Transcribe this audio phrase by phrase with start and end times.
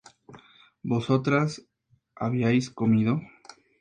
[0.83, 1.63] Vosotras
[2.15, 3.21] habíais comido